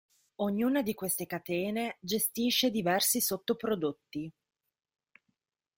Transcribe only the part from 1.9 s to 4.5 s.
gestisce diversi sottoprodotti.